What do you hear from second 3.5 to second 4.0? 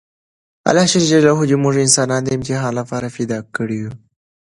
کړي یوو!